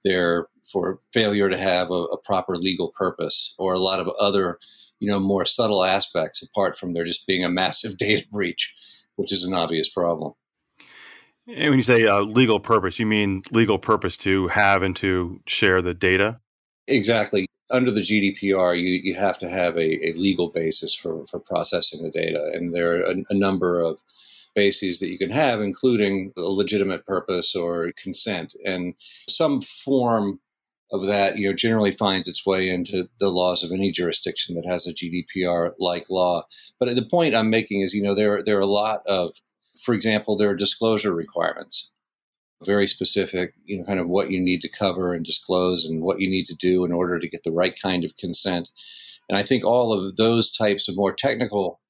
they're 0.03 0.47
for 0.71 0.99
failure 1.13 1.49
to 1.49 1.57
have 1.57 1.91
a, 1.91 1.93
a 1.93 2.17
proper 2.17 2.55
legal 2.55 2.89
purpose 2.89 3.53
or 3.57 3.73
a 3.73 3.79
lot 3.79 3.99
of 3.99 4.09
other 4.19 4.59
you 4.99 5.09
know 5.09 5.19
more 5.19 5.45
subtle 5.45 5.83
aspects 5.83 6.41
apart 6.41 6.77
from 6.77 6.93
there 6.93 7.05
just 7.05 7.27
being 7.27 7.43
a 7.43 7.49
massive 7.49 7.97
data 7.97 8.25
breach, 8.31 8.73
which 9.15 9.31
is 9.31 9.43
an 9.43 9.53
obvious 9.53 9.89
problem. 9.89 10.33
And 11.47 11.69
when 11.69 11.79
you 11.79 11.83
say 11.83 12.05
uh, 12.05 12.21
legal 12.21 12.59
purpose, 12.59 12.99
you 12.99 13.05
mean 13.05 13.41
legal 13.51 13.79
purpose 13.79 14.17
to 14.17 14.49
have 14.49 14.83
and 14.83 14.95
to 14.97 15.39
share 15.47 15.81
the 15.81 15.93
data? 15.93 16.39
Exactly. 16.87 17.47
Under 17.69 17.91
the 17.91 18.01
GDPR, 18.01 18.79
you, 18.79 18.99
you 19.01 19.15
have 19.15 19.37
to 19.39 19.49
have 19.49 19.77
a, 19.77 20.07
a 20.07 20.13
legal 20.13 20.49
basis 20.49 20.93
for, 20.93 21.25
for 21.27 21.39
processing 21.39 22.03
the 22.03 22.11
data. 22.11 22.41
And 22.53 22.73
there 22.75 22.97
are 22.97 23.01
a, 23.03 23.15
a 23.29 23.33
number 23.33 23.79
of 23.79 23.99
bases 24.55 24.99
that 24.99 25.09
you 25.09 25.17
can 25.17 25.29
have, 25.29 25.61
including 25.61 26.33
a 26.37 26.41
legitimate 26.41 27.05
purpose 27.05 27.55
or 27.55 27.91
consent. 28.01 28.55
And 28.65 28.95
some 29.29 29.61
form 29.61 30.39
of 30.91 31.05
that, 31.05 31.37
you 31.37 31.47
know, 31.47 31.53
generally 31.53 31.91
finds 31.91 32.27
its 32.27 32.45
way 32.45 32.69
into 32.69 33.09
the 33.19 33.29
laws 33.29 33.63
of 33.63 33.71
any 33.71 33.91
jurisdiction 33.91 34.55
that 34.55 34.67
has 34.67 34.87
a 34.87 34.93
GDPR-like 34.93 36.09
law. 36.09 36.43
But 36.79 36.95
the 36.95 37.05
point 37.05 37.35
I'm 37.35 37.49
making 37.49 37.81
is, 37.81 37.93
you 37.93 38.01
know, 38.01 38.13
there 38.13 38.41
there 38.43 38.57
are 38.57 38.61
a 38.61 38.65
lot 38.65 39.01
of, 39.07 39.31
for 39.83 39.93
example, 39.93 40.37
there 40.37 40.49
are 40.49 40.55
disclosure 40.55 41.13
requirements, 41.13 41.91
very 42.63 42.87
specific, 42.87 43.53
you 43.65 43.77
know, 43.77 43.83
kind 43.83 43.99
of 43.99 44.09
what 44.09 44.31
you 44.31 44.39
need 44.39 44.61
to 44.61 44.69
cover 44.69 45.13
and 45.13 45.25
disclose, 45.25 45.85
and 45.85 46.01
what 46.01 46.19
you 46.19 46.29
need 46.29 46.45
to 46.45 46.55
do 46.55 46.85
in 46.85 46.91
order 46.91 47.19
to 47.19 47.29
get 47.29 47.43
the 47.43 47.51
right 47.51 47.77
kind 47.81 48.05
of 48.05 48.15
consent. 48.17 48.69
And 49.29 49.37
I 49.37 49.43
think 49.43 49.65
all 49.65 49.91
of 49.91 50.15
those 50.15 50.51
types 50.51 50.87
of 50.87 50.95
more 50.95 51.13
technical 51.13 51.81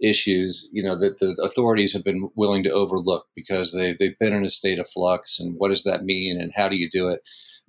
issues, 0.00 0.68
you 0.72 0.82
know, 0.82 0.94
that 0.96 1.18
the 1.18 1.36
authorities 1.42 1.92
have 1.92 2.04
been 2.04 2.30
willing 2.36 2.62
to 2.62 2.70
overlook 2.70 3.26
because 3.34 3.72
they, 3.72 3.92
they've 3.92 4.18
been 4.18 4.32
in 4.32 4.44
a 4.44 4.50
state 4.50 4.78
of 4.78 4.88
flux. 4.88 5.38
And 5.38 5.56
what 5.58 5.68
does 5.68 5.82
that 5.84 6.04
mean? 6.04 6.40
And 6.40 6.52
how 6.54 6.68
do 6.68 6.76
you 6.76 6.88
do 6.88 7.08
it? 7.08 7.20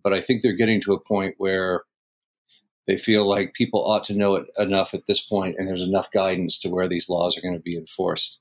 But 0.04 0.14
I 0.14 0.22
think 0.22 0.42
they're 0.42 0.54
getting 0.54 0.82
to 0.82 0.94
a 0.94 1.00
point 1.00 1.36
where 1.38 1.84
they 2.88 2.98
feel 2.98 3.28
like 3.28 3.54
people 3.54 3.86
ought 3.86 4.04
to 4.06 4.16
know 4.16 4.36
it 4.36 4.48
enough 4.58 4.94
at 4.94 5.06
this 5.06 5.22
point, 5.22 5.56
and 5.58 5.68
there's 5.68 5.84
enough 5.84 6.12
guidance 6.12 6.58
to 6.60 6.70
where 6.70 6.88
these 6.88 7.10
laws 7.10 7.38
are 7.38 7.42
going 7.42 7.54
to 7.54 7.60
be 7.60 7.78
enforced. 7.78 8.40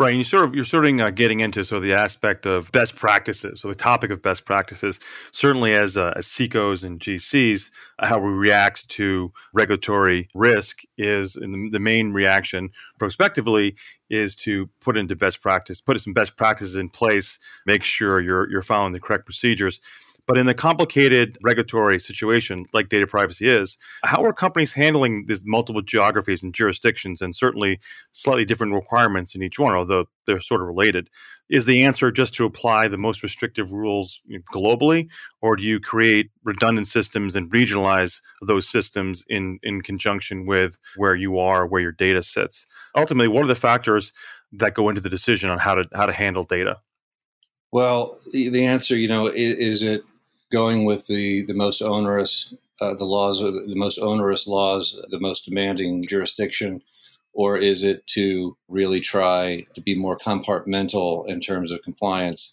Right, 0.00 0.12
and 0.12 0.18
you 0.18 0.24
sort 0.24 0.44
of 0.44 0.54
you're 0.54 0.64
sort 0.64 0.86
of 0.86 0.98
uh, 0.98 1.10
getting 1.10 1.40
into 1.40 1.62
so 1.62 1.78
the 1.78 1.92
aspect 1.92 2.46
of 2.46 2.72
best 2.72 2.96
practices, 2.96 3.60
so 3.60 3.68
the 3.68 3.74
topic 3.74 4.10
of 4.10 4.22
best 4.22 4.46
practices. 4.46 4.98
Certainly, 5.30 5.74
as 5.74 5.98
uh, 5.98 6.14
as 6.16 6.26
CECOs 6.26 6.84
and 6.84 6.98
GCs, 6.98 7.70
uh, 7.98 8.06
how 8.06 8.18
we 8.18 8.30
react 8.30 8.88
to 8.88 9.30
regulatory 9.52 10.30
risk 10.34 10.78
is 10.96 11.34
the, 11.34 11.68
the 11.70 11.78
main 11.78 12.12
reaction 12.12 12.70
prospectively 12.98 13.76
is 14.08 14.34
to 14.36 14.70
put 14.80 14.96
into 14.96 15.14
best 15.14 15.42
practice, 15.42 15.82
put 15.82 16.00
some 16.00 16.14
best 16.14 16.34
practices 16.34 16.76
in 16.76 16.88
place, 16.88 17.38
make 17.66 17.84
sure 17.84 18.20
you're 18.20 18.50
you're 18.50 18.62
following 18.62 18.94
the 18.94 19.00
correct 19.00 19.26
procedures. 19.26 19.82
But 20.26 20.38
in 20.38 20.48
a 20.48 20.54
complicated 20.54 21.38
regulatory 21.42 21.98
situation 21.98 22.66
like 22.72 22.88
data 22.88 23.06
privacy 23.06 23.48
is, 23.48 23.76
how 24.04 24.22
are 24.22 24.32
companies 24.32 24.72
handling 24.72 25.26
these 25.26 25.42
multiple 25.44 25.82
geographies 25.82 26.42
and 26.42 26.54
jurisdictions 26.54 27.20
and 27.20 27.34
certainly 27.34 27.80
slightly 28.12 28.44
different 28.44 28.74
requirements 28.74 29.34
in 29.34 29.42
each 29.42 29.58
one, 29.58 29.74
although 29.74 30.06
they're 30.26 30.40
sort 30.40 30.60
of 30.60 30.66
related? 30.66 31.08
Is 31.48 31.64
the 31.64 31.82
answer 31.82 32.12
just 32.12 32.34
to 32.34 32.44
apply 32.44 32.86
the 32.86 32.98
most 32.98 33.22
restrictive 33.22 33.72
rules 33.72 34.20
globally, 34.54 35.08
or 35.40 35.56
do 35.56 35.64
you 35.64 35.80
create 35.80 36.30
redundant 36.44 36.86
systems 36.86 37.34
and 37.34 37.50
regionalize 37.50 38.20
those 38.40 38.68
systems 38.68 39.24
in, 39.28 39.58
in 39.62 39.82
conjunction 39.82 40.46
with 40.46 40.78
where 40.96 41.16
you 41.16 41.38
are, 41.38 41.66
where 41.66 41.80
your 41.80 41.92
data 41.92 42.22
sits? 42.22 42.66
Ultimately, 42.96 43.26
what 43.26 43.44
are 43.44 43.48
the 43.48 43.56
factors 43.56 44.12
that 44.52 44.74
go 44.74 44.88
into 44.88 45.00
the 45.00 45.08
decision 45.08 45.50
on 45.50 45.58
how 45.58 45.74
to 45.74 45.88
how 45.92 46.06
to 46.06 46.12
handle 46.12 46.44
data? 46.44 46.78
Well, 47.72 48.18
the, 48.32 48.48
the 48.48 48.66
answer, 48.66 48.96
you 48.96 49.08
know, 49.08 49.26
is, 49.26 49.54
is, 49.54 49.82
it 49.82 50.04
going 50.50 50.84
with 50.84 51.06
the 51.06 51.44
the 51.46 51.54
most 51.54 51.80
onerous 51.80 52.52
uh, 52.80 52.94
the 52.94 53.04
laws, 53.04 53.40
the 53.40 53.74
most 53.76 53.98
onerous 53.98 54.46
laws, 54.46 55.00
the 55.08 55.20
most 55.20 55.44
demanding 55.44 56.04
jurisdiction, 56.06 56.82
or 57.32 57.56
is 57.56 57.84
it 57.84 58.06
to 58.08 58.56
really 58.68 59.00
try 59.00 59.64
to 59.74 59.80
be 59.80 59.94
more 59.94 60.16
compartmental 60.16 61.28
in 61.28 61.40
terms 61.40 61.70
of 61.70 61.82
compliance? 61.82 62.52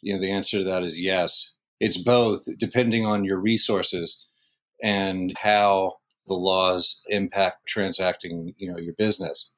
You 0.00 0.14
know, 0.14 0.20
the 0.20 0.32
answer 0.32 0.58
to 0.58 0.64
that 0.64 0.82
is 0.82 0.98
yes. 0.98 1.52
It's 1.78 1.98
both, 1.98 2.48
depending 2.58 3.04
on 3.04 3.24
your 3.24 3.38
resources 3.38 4.26
and 4.82 5.34
how 5.38 5.94
the 6.26 6.34
laws 6.34 7.02
impact 7.08 7.66
transacting, 7.66 8.54
you 8.56 8.72
know, 8.72 8.78
your 8.78 8.94
business. 8.94 9.50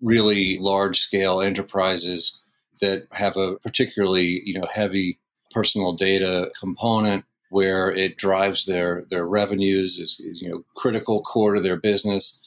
Really 0.00 0.58
large 0.60 1.00
scale 1.00 1.40
enterprises 1.40 2.40
that 2.80 3.06
have 3.12 3.36
a 3.36 3.56
particularly, 3.56 4.42
you 4.44 4.54
know, 4.54 4.66
heavy 4.72 5.18
personal 5.50 5.92
data 5.92 6.50
component 6.58 7.24
where 7.50 7.90
it 7.90 8.16
drives 8.16 8.66
their 8.66 9.04
their 9.10 9.26
revenues 9.26 9.98
is, 9.98 10.20
is, 10.20 10.40
you 10.42 10.48
know 10.48 10.64
critical 10.76 11.22
core 11.22 11.54
to 11.54 11.60
their 11.60 11.76
business. 11.76 12.40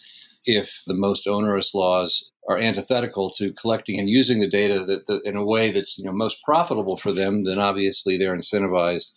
If 0.45 0.83
the 0.87 0.93
most 0.93 1.27
onerous 1.27 1.73
laws 1.73 2.31
are 2.47 2.57
antithetical 2.57 3.29
to 3.31 3.53
collecting 3.53 3.99
and 3.99 4.09
using 4.09 4.39
the 4.39 4.47
data 4.47 4.83
that, 4.85 5.05
that, 5.07 5.21
in 5.23 5.35
a 5.35 5.45
way 5.45 5.71
that's 5.71 5.97
you 5.97 6.05
know 6.05 6.11
most 6.11 6.43
profitable 6.43 6.97
for 6.97 7.11
them 7.11 7.43
then 7.43 7.59
obviously 7.59 8.17
they're 8.17 8.35
incentivized 8.35 9.11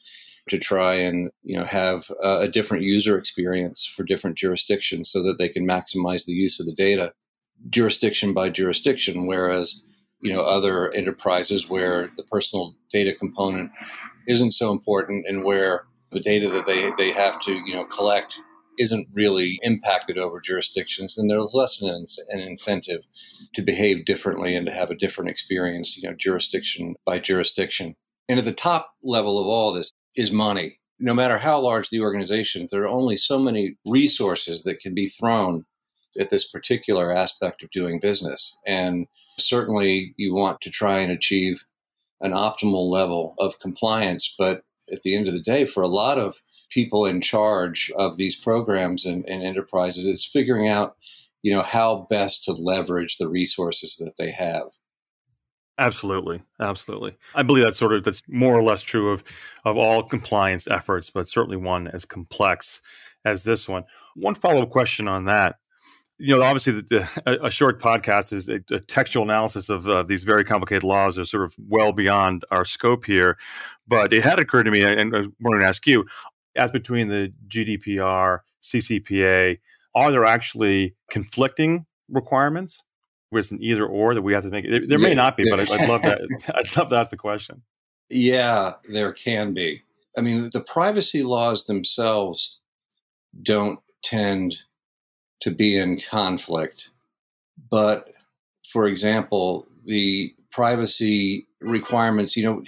to 0.48 0.58
try 0.58 0.94
and 0.94 1.30
you 1.42 1.56
know 1.56 1.64
have 1.64 2.10
a, 2.22 2.40
a 2.40 2.48
different 2.48 2.82
user 2.82 3.16
experience 3.16 3.86
for 3.86 4.04
different 4.04 4.36
jurisdictions 4.36 5.10
so 5.10 5.22
that 5.22 5.38
they 5.38 5.48
can 5.48 5.66
maximize 5.66 6.26
the 6.26 6.34
use 6.34 6.60
of 6.60 6.66
the 6.66 6.72
data 6.72 7.12
jurisdiction 7.70 8.32
by 8.32 8.50
jurisdiction. 8.50 9.26
Whereas 9.26 9.82
you 10.24 10.32
know 10.32 10.42
other 10.42 10.90
enterprises 10.92 11.68
where 11.68 12.10
the 12.16 12.24
personal 12.24 12.74
data 12.90 13.14
component 13.14 13.70
isn't 14.26 14.52
so 14.52 14.72
important 14.72 15.26
and 15.28 15.44
where 15.44 15.84
the 16.10 16.20
data 16.20 16.48
that 16.48 16.66
they, 16.66 16.90
they 16.96 17.12
have 17.12 17.38
to 17.40 17.52
you 17.66 17.74
know 17.74 17.84
collect 17.84 18.40
isn't 18.76 19.06
really 19.12 19.60
impacted 19.62 20.18
over 20.18 20.40
jurisdictions 20.40 21.14
then 21.14 21.28
there's 21.28 21.54
less 21.54 21.80
an, 21.80 22.04
an 22.30 22.40
incentive 22.40 23.02
to 23.54 23.62
behave 23.62 24.04
differently 24.04 24.56
and 24.56 24.66
to 24.66 24.72
have 24.72 24.90
a 24.90 24.96
different 24.96 25.30
experience 25.30 25.96
you 25.96 26.08
know 26.08 26.16
jurisdiction 26.16 26.94
by 27.06 27.18
jurisdiction. 27.18 27.94
And 28.28 28.38
at 28.38 28.46
the 28.46 28.52
top 28.52 28.94
level 29.02 29.38
of 29.38 29.46
all 29.46 29.72
this 29.72 29.92
is 30.16 30.32
money. 30.32 30.78
No 30.98 31.12
matter 31.12 31.36
how 31.36 31.60
large 31.60 31.90
the 31.90 32.00
organization 32.00 32.66
there 32.70 32.84
are 32.84 32.88
only 32.88 33.16
so 33.16 33.38
many 33.38 33.76
resources 33.86 34.62
that 34.62 34.80
can 34.80 34.94
be 34.94 35.08
thrown 35.08 35.66
at 36.18 36.30
this 36.30 36.46
particular 36.46 37.12
aspect 37.12 37.62
of 37.62 37.70
doing 37.70 37.98
business 38.00 38.56
and 38.66 39.06
certainly 39.38 40.14
you 40.16 40.34
want 40.34 40.60
to 40.60 40.70
try 40.70 40.98
and 40.98 41.10
achieve 41.10 41.64
an 42.20 42.32
optimal 42.32 42.90
level 42.90 43.34
of 43.38 43.58
compliance. 43.60 44.34
But 44.38 44.62
at 44.92 45.02
the 45.02 45.14
end 45.14 45.26
of 45.26 45.32
the 45.32 45.40
day, 45.40 45.64
for 45.66 45.82
a 45.82 45.88
lot 45.88 46.18
of 46.18 46.36
people 46.70 47.06
in 47.06 47.20
charge 47.20 47.90
of 47.96 48.16
these 48.16 48.36
programs 48.36 49.04
and, 49.04 49.24
and 49.26 49.42
enterprises, 49.42 50.06
it's 50.06 50.24
figuring 50.24 50.68
out, 50.68 50.96
you 51.42 51.52
know, 51.52 51.62
how 51.62 52.06
best 52.08 52.44
to 52.44 52.52
leverage 52.52 53.18
the 53.18 53.28
resources 53.28 53.96
that 53.98 54.14
they 54.18 54.30
have. 54.30 54.66
Absolutely, 55.76 56.40
absolutely. 56.60 57.16
I 57.34 57.42
believe 57.42 57.64
that's 57.64 57.78
sort 57.78 57.94
of 57.94 58.04
that's 58.04 58.22
more 58.28 58.56
or 58.56 58.62
less 58.62 58.80
true 58.80 59.10
of 59.10 59.24
of 59.64 59.76
all 59.76 60.04
compliance 60.04 60.68
efforts, 60.68 61.10
but 61.10 61.26
certainly 61.26 61.56
one 61.56 61.88
as 61.88 62.04
complex 62.04 62.80
as 63.24 63.42
this 63.42 63.68
one. 63.68 63.82
One 64.14 64.36
follow 64.36 64.62
up 64.62 64.70
question 64.70 65.08
on 65.08 65.24
that: 65.24 65.56
you 66.24 66.34
know, 66.34 66.42
obviously, 66.42 66.72
the, 66.72 66.82
the, 67.26 67.44
a 67.44 67.50
short 67.50 67.80
podcast 67.80 68.32
is 68.32 68.48
a, 68.48 68.60
a 68.70 68.80
textual 68.80 69.24
analysis 69.24 69.68
of 69.68 69.86
uh, 69.86 70.02
these 70.02 70.22
very 70.22 70.42
complicated 70.42 70.82
laws 70.82 71.18
are 71.18 71.26
sort 71.26 71.44
of 71.44 71.54
well 71.68 71.92
beyond 71.92 72.46
our 72.50 72.64
scope 72.64 73.04
here. 73.04 73.36
But 73.86 74.14
it 74.14 74.24
had 74.24 74.38
occurred 74.38 74.62
to 74.62 74.70
me, 74.70 74.82
and 74.82 75.14
I 75.14 75.24
wanted 75.40 75.60
to 75.60 75.66
ask 75.66 75.86
you, 75.86 76.06
as 76.56 76.70
between 76.70 77.08
the 77.08 77.30
GDPR, 77.48 78.38
CCPA, 78.62 79.58
are 79.94 80.10
there 80.10 80.24
actually 80.24 80.94
conflicting 81.10 81.84
requirements? 82.08 82.82
Where 83.28 83.40
it's 83.40 83.50
an 83.50 83.58
either 83.60 83.84
or 83.84 84.14
that 84.14 84.22
we 84.22 84.32
have 84.32 84.44
to 84.44 84.50
make? 84.50 84.70
There, 84.70 84.86
there 84.86 84.98
may 84.98 85.12
not 85.12 85.36
be, 85.36 85.50
but 85.50 85.60
I'd, 85.60 85.70
I'd 85.70 85.88
love 85.88 86.02
that. 86.02 86.20
I'd 86.54 86.76
love 86.76 86.88
to 86.88 86.96
ask 86.96 87.10
the 87.10 87.18
question. 87.18 87.62
Yeah, 88.08 88.72
there 88.84 89.12
can 89.12 89.52
be. 89.52 89.82
I 90.16 90.22
mean, 90.22 90.48
the 90.52 90.62
privacy 90.62 91.22
laws 91.22 91.66
themselves 91.66 92.60
don't 93.42 93.80
tend 94.02 94.56
to 95.40 95.50
be 95.50 95.76
in 95.76 96.00
conflict. 96.00 96.90
But 97.70 98.10
for 98.70 98.86
example, 98.86 99.66
the 99.86 100.34
privacy 100.50 101.46
requirements, 101.60 102.36
you 102.36 102.44
know, 102.44 102.62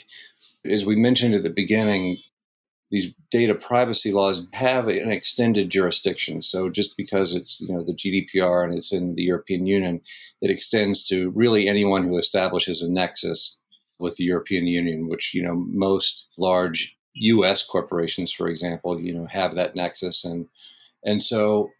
as 0.65 0.85
we 0.85 0.97
mentioned 0.97 1.35
at 1.35 1.43
the 1.43 1.51
beginning, 1.51 2.19
these 2.91 3.13
data 3.31 3.55
privacy 3.55 4.13
laws 4.13 4.47
have 4.53 4.89
an 4.89 5.11
extended 5.11 5.71
jurisdiction. 5.71 6.43
So 6.43 6.71
just 6.71 6.97
because 6.97 7.35
it's 7.35 7.61
you 7.61 7.75
know 7.75 7.83
the 7.83 7.95
GDPR 7.95 8.65
and 8.65 8.75
it's 8.75 8.93
in 8.93 9.15
the 9.15 9.25
European 9.25 9.67
Union, 9.67 10.01
it 10.41 10.51
extends 10.51 11.05
to 11.07 11.31
really 11.31 11.69
anyone 11.69 12.05
who 12.05 12.19
establishes 12.19 12.83
a 12.83 12.91
nexus 12.91 13.57
with 13.99 14.17
the 14.17 14.25
European 14.25 14.67
Union, 14.67 15.09
which 15.09 15.35
you 15.35 15.43
know 15.43 15.55
most 15.55 16.27
large 16.39 16.97
U.S. 17.15 17.65
corporations, 17.65 18.33
for 18.33 18.49
example, 18.49 19.01
you 19.01 19.13
know 19.13 19.27
have 19.27 19.55
that 19.55 19.75
nexus, 19.75 20.25
and 20.25 20.49
and 21.05 21.21
so 21.21 21.71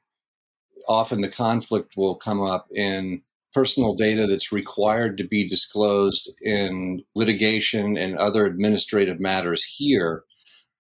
often 0.89 1.21
the 1.21 1.29
conflict 1.29 1.95
will 1.97 2.15
come 2.15 2.43
up 2.43 2.67
in 2.75 3.23
personal 3.53 3.95
data 3.95 4.27
that's 4.27 4.53
required 4.53 5.17
to 5.17 5.25
be 5.25 5.49
disclosed 5.49 6.31
in 6.43 7.03
litigation 7.15 7.97
and 7.97 8.17
other 8.19 8.45
administrative 8.45 9.19
matters 9.19 9.65
here 9.65 10.25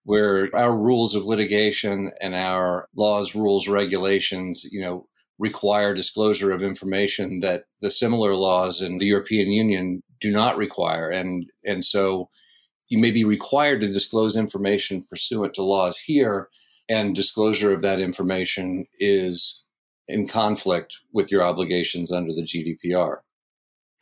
where 0.04 0.54
our 0.54 0.76
rules 0.76 1.14
of 1.14 1.24
litigation 1.24 2.12
and 2.20 2.34
our 2.34 2.88
laws 2.94 3.34
rules 3.34 3.66
regulations 3.66 4.64
you 4.70 4.80
know 4.80 5.06
require 5.38 5.94
disclosure 5.94 6.50
of 6.50 6.62
information 6.62 7.40
that 7.40 7.64
the 7.80 7.90
similar 7.90 8.34
laws 8.34 8.80
in 8.80 8.98
the 8.98 9.06
European 9.06 9.50
Union 9.50 10.02
do 10.20 10.30
not 10.30 10.56
require. 10.56 11.10
And 11.10 11.50
and 11.64 11.84
so 11.84 12.28
you 12.88 12.98
may 12.98 13.10
be 13.10 13.24
required 13.24 13.80
to 13.80 13.92
disclose 13.92 14.36
information 14.36 15.04
pursuant 15.08 15.54
to 15.54 15.62
laws 15.62 15.98
here 15.98 16.48
and 16.88 17.16
disclosure 17.16 17.72
of 17.72 17.82
that 17.82 18.00
information 18.00 18.86
is 18.98 19.65
in 20.08 20.26
conflict 20.26 20.96
with 21.12 21.30
your 21.30 21.42
obligations 21.42 22.12
under 22.12 22.32
the 22.32 22.42
GDPR. 22.42 23.18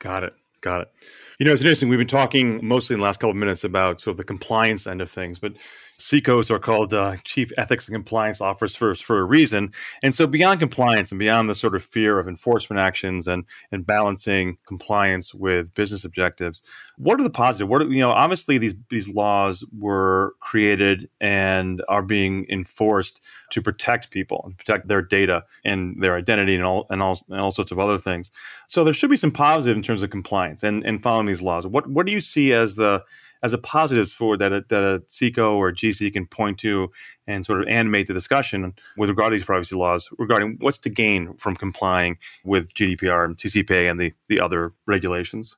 Got 0.01 0.25
it. 0.25 0.35
Got 0.61 0.83
it. 0.83 0.93
You 1.39 1.47
know, 1.47 1.53
it's 1.53 1.63
interesting. 1.63 1.89
We've 1.89 1.99
been 1.99 2.07
talking 2.07 2.67
mostly 2.67 2.95
in 2.95 3.01
the 3.01 3.05
last 3.05 3.21
couple 3.21 3.31
of 3.31 3.37
minutes 3.37 3.65
about 3.65 4.01
sort 4.01 4.13
of 4.13 4.17
the 4.19 4.25
compliance 4.25 4.87
end 4.87 5.01
of 5.01 5.11
things, 5.11 5.39
but 5.39 5.55
CEOs 5.99 6.51
are 6.51 6.59
called 6.59 6.93
uh, 6.93 7.17
chief 7.25 7.53
ethics 7.57 7.89
and 7.89 7.95
compliance 7.95 8.41
officers 8.41 9.01
for 9.01 9.19
a 9.19 9.25
reason. 9.25 9.73
And 10.03 10.15
so, 10.15 10.27
beyond 10.27 10.61
compliance 10.61 11.11
and 11.13 11.19
beyond 11.19 11.49
the 11.49 11.55
sort 11.55 11.75
of 11.75 11.85
fear 11.85 12.19
of 12.19 12.29
enforcement 12.29 12.81
actions 12.81 13.27
and 13.27 13.45
and 13.71 13.87
balancing 13.87 14.59
compliance 14.67 15.35
with 15.35 15.75
business 15.75 16.05
objectives, 16.05 16.63
what 16.97 17.21
are 17.21 17.23
the 17.23 17.31
positive? 17.31 17.69
What 17.69 17.83
are, 17.83 17.87
you 17.87 18.01
know? 18.01 18.11
Obviously, 18.11 18.59
these 18.59 18.75
these 18.91 19.09
laws 19.09 19.65
were 19.77 20.35
created 20.41 21.09
and 21.21 21.83
are 21.89 22.03
being 22.03 22.47
enforced 22.49 23.21
to 23.51 23.63
protect 23.63 24.11
people 24.11 24.43
and 24.45 24.57
protect 24.57 24.89
their 24.89 25.03
data 25.03 25.45
and 25.65 26.03
their 26.03 26.17
identity 26.17 26.55
and 26.55 26.65
all 26.65 26.87
and 26.91 27.03
all 27.03 27.21
and 27.29 27.41
all 27.41 27.53
sorts 27.53 27.73
of 27.73 27.79
other 27.79 27.99
things. 27.99 28.31
So, 28.67 28.85
there 28.85 28.95
should 28.95 29.11
be 29.11 29.17
some 29.17 29.33
positive 29.33 29.77
in 29.77 29.83
terms 29.83 30.03
of 30.03 30.11
compliance 30.11 30.63
and 30.63 30.85
and 30.85 31.03
following 31.03 31.27
these 31.27 31.43
laws. 31.43 31.67
What 31.67 31.89
what 31.89 32.07
do 32.07 32.13
you 32.13 32.21
see 32.21 32.53
as 32.53 32.75
the 32.75 33.05
as 33.45 33.53
a 33.53 33.59
positive 33.59 34.11
for 34.11 34.39
that 34.39 34.53
a, 34.55 34.65
that 34.71 34.83
a 34.83 35.01
CECO 35.01 35.55
or 35.55 35.71
GC 35.71 36.11
can 36.15 36.27
point 36.27 36.59
to 36.59 36.91
and 37.27 37.45
sort 37.45 37.61
of 37.61 37.69
animate 37.69 38.07
the 38.07 38.15
discussion 38.15 38.73
with 38.97 39.11
regard 39.11 39.31
to 39.31 39.37
these 39.37 39.45
privacy 39.45 39.77
laws 39.77 40.09
regarding 40.19 40.57
what's 40.61 40.79
to 40.79 40.89
gain 40.89 41.35
from 41.37 41.55
complying 41.55 42.17
with 42.43 42.73
GDPR 42.73 43.27
and 43.27 43.37
CCPA 43.37 43.91
and 43.91 44.01
the, 44.01 44.15
the 44.29 44.41
other 44.41 44.73
regulations? 44.87 45.57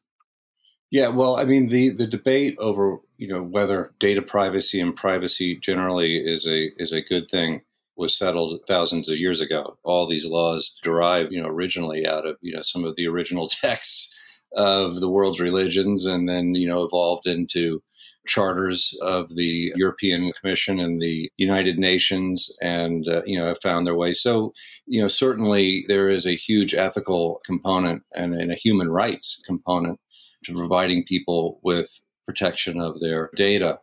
Yeah, 0.91 1.09
well, 1.09 1.37
I 1.37 1.45
mean, 1.45 1.69
the, 1.69 1.91
the 1.91 2.09
debate 2.09 2.57
over 2.59 2.99
you 3.19 3.29
know 3.29 3.43
whether 3.43 3.93
data 4.01 4.21
privacy 4.21 4.81
and 4.81 4.95
privacy 4.95 5.57
generally 5.57 6.17
is 6.17 6.45
a 6.47 6.73
is 6.77 6.93
a 6.93 7.01
good 7.01 7.29
thing 7.29 7.63
was 7.97 8.17
settled 8.17 8.61
thousands 8.69 9.09
of 9.09 9.17
years 9.17 9.41
ago. 9.41 9.79
All 9.83 10.07
these 10.07 10.27
laws 10.27 10.75
derive, 10.83 11.33
you 11.33 11.41
know, 11.41 11.49
originally 11.49 12.07
out 12.07 12.27
of 12.27 12.37
you 12.41 12.53
know 12.53 12.63
some 12.63 12.85
of 12.85 12.97
the 12.97 13.07
original 13.07 13.49
texts 13.63 14.16
of 14.57 15.01
the 15.01 15.09
world's 15.09 15.41
religions 15.41 16.07
and 16.07 16.29
then, 16.29 16.55
you 16.55 16.67
know, 16.67 16.83
evolved 16.83 17.27
into 17.27 17.81
charters 18.27 18.97
of 19.03 19.35
the 19.37 19.73
European 19.77 20.33
Commission 20.33 20.81
and 20.81 21.01
the 21.01 21.31
United 21.37 21.79
Nations 21.79 22.51
and, 22.61 23.09
uh, 23.09 23.23
you 23.25 23.39
know, 23.39 23.47
have 23.47 23.61
found 23.63 23.87
their 23.87 23.95
way. 23.95 24.13
So, 24.13 24.53
you 24.87 25.01
know, 25.01 25.09
certainly 25.09 25.85
there 25.89 26.09
is 26.09 26.27
a 26.27 26.35
huge 26.35 26.75
ethical 26.75 27.41
component 27.45 28.03
and, 28.15 28.35
and 28.35 28.51
a 28.51 28.57
human 28.57 28.89
rights 28.89 29.41
component 29.47 30.01
to 30.45 30.55
providing 30.55 31.05
people 31.05 31.61
with 31.63 32.01
protection 32.25 32.81
of 32.81 32.99
their 33.01 33.31
data. 33.37 33.79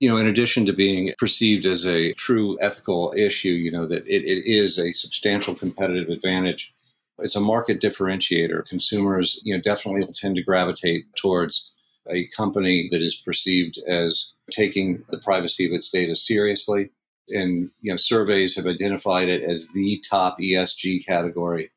You 0.00 0.10
know, 0.10 0.16
in 0.18 0.26
addition 0.26 0.66
to 0.66 0.72
being 0.72 1.14
perceived 1.18 1.64
as 1.64 1.86
a 1.86 2.12
true 2.14 2.58
ethical 2.60 3.14
issue, 3.16 3.50
you 3.50 3.70
know, 3.70 3.86
that 3.86 4.06
it, 4.06 4.24
it 4.24 4.44
is 4.46 4.78
a 4.78 4.92
substantial 4.92 5.54
competitive 5.54 6.08
advantage. 6.08 6.74
It's 7.18 7.36
a 7.36 7.40
market 7.40 7.80
differentiator. 7.80 8.66
Consumers, 8.68 9.40
you 9.42 9.54
know, 9.54 9.60
definitely 9.60 10.04
will 10.04 10.12
tend 10.12 10.36
to 10.36 10.42
gravitate 10.42 11.04
towards 11.16 11.72
a 12.10 12.26
company 12.36 12.88
that 12.92 13.02
is 13.02 13.16
perceived 13.16 13.78
as 13.88 14.34
taking 14.50 15.02
the 15.10 15.18
privacy 15.18 15.66
of 15.66 15.72
its 15.72 15.88
data 15.88 16.14
seriously. 16.14 16.90
And 17.30 17.70
you 17.80 17.92
know, 17.92 17.96
surveys 17.96 18.54
have 18.56 18.66
identified 18.66 19.28
it 19.28 19.42
as 19.42 19.68
the 19.68 20.02
top 20.08 20.38
ESG 20.38 21.04
category 21.06 21.70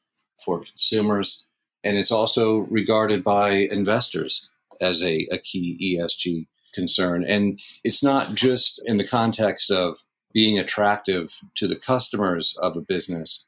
for 0.43 0.59
consumers. 0.59 1.45
And 1.83 1.97
it's 1.97 2.11
also 2.11 2.59
regarded 2.69 3.23
by 3.23 3.51
investors 3.51 4.49
as 4.81 5.01
a, 5.01 5.27
a 5.31 5.37
key 5.37 5.97
ESG 5.97 6.47
concern. 6.73 7.25
And 7.25 7.59
it's 7.83 8.03
not 8.03 8.35
just 8.35 8.81
in 8.85 8.97
the 8.97 9.07
context 9.07 9.71
of 9.71 9.97
being 10.33 10.59
attractive 10.59 11.33
to 11.55 11.67
the 11.67 11.75
customers 11.75 12.55
of 12.61 12.77
a 12.77 12.81
business, 12.81 13.45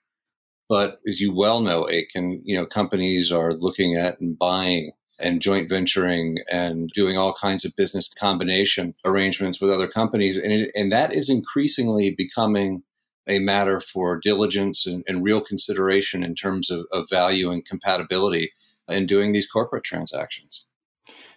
but 0.72 1.02
as 1.06 1.20
you 1.20 1.36
well 1.36 1.60
know, 1.60 1.90
Aiken, 1.90 2.42
you 2.46 2.56
know, 2.56 2.66
companies 2.66 3.30
are 3.30 3.52
looking 3.52 3.98
at 3.98 4.22
and 4.22 4.40
buying 4.40 4.94
and 5.20 5.42
joint 5.42 5.68
venturing 5.68 6.38
and 6.50 6.90
doing 6.96 7.18
all 7.18 7.34
kinds 7.34 7.66
of 7.66 7.76
business 7.76 8.08
combination 8.14 8.94
arrangements 9.04 9.60
with 9.60 9.70
other 9.70 9.90
companies. 9.90 10.38
And, 10.38 10.54
it, 10.54 10.72
and 10.74 10.90
that 10.90 11.14
is 11.14 11.30
increasingly 11.30 12.16
becoming 12.18 12.84
a 13.28 13.40
matter 13.40 13.82
for 13.82 14.18
diligence 14.18 14.88
and, 14.88 15.04
and 15.10 15.26
real 15.26 15.42
consideration 15.42 16.24
in 16.24 16.36
terms 16.36 16.72
of, 16.72 16.86
of, 16.94 17.10
value 17.10 17.52
and 17.52 17.66
compatibility 17.66 18.54
in 18.88 19.08
doing 19.08 19.34
these 19.34 19.52
corporate 19.52 19.84
transactions. 19.84 20.66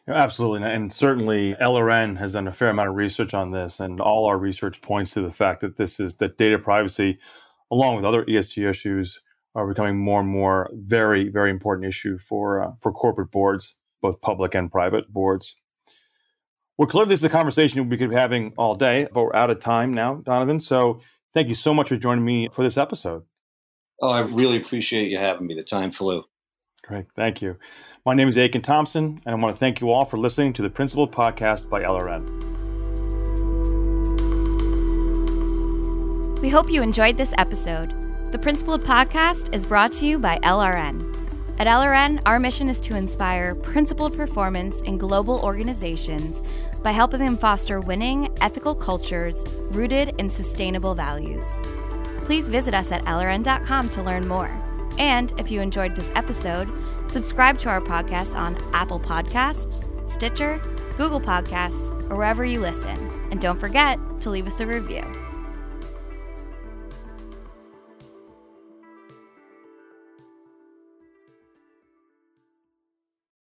absolutely. 0.07 0.63
And 0.63 0.93
certainly 0.93 1.57
LRN 1.61 2.19
has 2.19 2.35
done 2.35 2.47
a 2.47 2.53
fair 2.53 2.69
amount 2.69 2.91
of 2.91 2.95
research 2.95 3.35
on 3.35 3.51
this, 3.51 3.81
and 3.81 4.01
all 4.01 4.27
our 4.27 4.39
research 4.39 4.81
points 4.81 5.11
to 5.15 5.23
the 5.23 5.31
fact 5.31 5.59
that 5.63 5.77
this 5.77 5.99
is 5.99 6.15
that 6.19 6.39
data 6.39 6.61
privacy, 6.61 7.19
along 7.75 7.97
with 7.97 8.05
other 8.05 8.25
ESG 8.25 8.69
issues, 8.69 9.21
are 9.55 9.67
becoming 9.67 9.99
more 9.99 10.21
and 10.21 10.29
more 10.29 10.71
very, 10.73 11.29
very 11.29 11.51
important 11.51 11.87
issue 11.87 12.19
for 12.19 12.63
uh, 12.63 12.71
for 12.81 12.93
corporate 12.93 13.31
boards, 13.31 13.77
both 14.01 14.21
public 14.21 14.55
and 14.55 14.71
private 14.71 15.13
boards. 15.13 15.57
Well, 16.79 16.89
clearly, 16.89 17.11
this 17.11 17.21
is 17.21 17.25
a 17.25 17.31
conversation 17.31 17.89
we 17.89 17.97
could 17.97 18.11
be 18.11 18.17
having 18.17 18.53
all 18.57 18.75
day, 18.75 19.07
but 19.13 19.23
we're 19.23 19.37
out 19.37 19.51
of 19.51 19.61
time 19.61 19.93
now, 19.93 20.17
Donovan. 20.17 20.61
So, 20.61 21.01
thank 21.33 21.49
you 21.49 21.55
so 21.55 21.73
much 21.73 21.89
for 21.89 21.97
joining 21.97 22.25
me 22.25 22.49
for 22.53 22.65
this 22.65 22.77
episode. 22.77 23.23
Oh, 24.01 24.11
I 24.11 24.23
really 24.23 24.57
appreciate 24.57 25.09
you 25.09 25.19
having 25.19 25.47
me. 25.47 25.55
The 25.55 25.63
time 25.63 25.93
flew. 25.93 26.25
Great, 26.83 27.07
thank 27.17 27.41
you. 27.41 27.57
My 28.05 28.15
name 28.15 28.29
is 28.29 28.37
Aiken 28.37 28.63
Thompson, 28.63 29.21
and 29.25 29.35
I 29.35 29.39
want 29.39 29.55
to 29.55 29.59
thank 29.59 29.81
you 29.81 29.91
all 29.91 30.05
for 30.05 30.19
listening 30.19 30.53
to 30.55 30.63
the 30.63 30.71
Principled 30.71 31.13
Podcast 31.13 31.69
by 31.69 31.83
LRN. 31.83 32.64
We 36.45 36.51
hope 36.51 36.71
you 36.71 36.83
enjoyed 36.83 37.17
this 37.17 37.33
episode. 37.39 37.95
The 38.31 38.39
Principled 38.39 38.85
Podcast 38.85 39.55
is 39.55 39.65
brought 39.65 39.93
to 39.93 40.05
you 40.05 40.19
by 40.19 40.37
LRN. 40.41 41.17
At 41.59 41.67
LRN, 41.67 42.21
our 42.27 42.39
mission 42.39 42.69
is 42.69 42.81
to 42.81 42.97
inspire 42.97 43.55
principled 43.55 44.15
performance 44.15 44.83
in 44.83 44.99
global 44.99 45.41
organizations 45.41 46.43
by 46.83 46.93
helping 46.93 47.21
them 47.21 47.39
foster 47.39 47.81
winning, 47.81 48.29
ethical 48.43 48.75
cultures 48.75 49.43
rooted 49.71 50.15
in 50.19 50.29
sustainable 50.29 50.95
values. 50.95 51.47
Please 52.27 52.51
visit 52.51 52.75
us 52.75 52.93
at 52.93 53.03
LRN.com 53.07 53.89
to 53.89 54.03
learn 54.03 54.29
more. 54.29 54.51
And 54.99 55.33
if 55.41 55.51
you 55.51 55.63
enjoyed 55.63 55.97
this 55.97 56.13
episode, 56.15 56.71
subscribe 57.07 57.57
to 57.61 57.71
our 57.71 57.81
podcast 57.81 58.37
on 58.37 58.63
Apple 58.75 59.01
Podcasts, 59.01 59.89
Stitcher, 60.07 60.61
Google 60.99 61.23
Podcasts, 61.23 61.89
or 62.11 62.17
wherever 62.17 62.45
you 62.45 62.61
listen. 62.61 62.99
And 63.31 63.41
don't 63.41 63.59
forget 63.59 63.99
to 64.21 64.29
leave 64.29 64.47
us 64.47 64.61
a 64.61 64.67
review. 64.67 65.24